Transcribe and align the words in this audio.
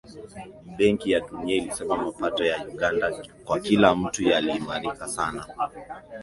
Benki 0.77 1.11
ya 1.11 1.19
Dunia 1.19 1.55
ilisema 1.57 1.97
mapato 1.97 2.45
ya 2.45 2.65
Uganda 2.67 3.23
kwa 3.45 3.59
kila 3.59 3.95
mtu 3.95 4.23
yaliimarika 4.23 5.07
sana 5.07 5.45